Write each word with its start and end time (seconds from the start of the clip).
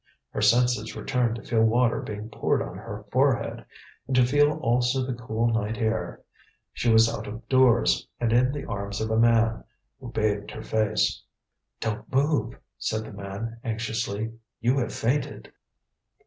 Her 0.31 0.41
senses 0.41 0.95
returned 0.95 1.35
to 1.35 1.43
feel 1.43 1.61
water 1.61 2.01
being 2.01 2.27
poured 2.27 2.63
on 2.63 2.75
her 2.75 3.05
forehead, 3.11 3.63
and 4.07 4.15
to 4.15 4.25
feel 4.25 4.53
also 4.53 5.03
the 5.05 5.13
cool 5.13 5.49
night 5.49 5.77
air. 5.77 6.21
She 6.73 6.91
was 6.91 7.07
out 7.07 7.27
of 7.27 7.47
doors, 7.47 8.07
and 8.19 8.33
in 8.33 8.51
the 8.51 8.65
arms 8.65 8.99
of 8.99 9.11
a 9.11 9.19
man, 9.19 9.63
who 9.99 10.11
bathed 10.11 10.49
her 10.49 10.63
face. 10.63 11.21
"Don't 11.79 12.11
move; 12.11 12.13
don't 12.13 12.15
move," 12.51 12.59
said 12.79 13.03
the 13.05 13.11
man 13.13 13.59
anxiously; 13.63 14.31
"you 14.59 14.79
have 14.79 14.91
fainted." 14.91 15.51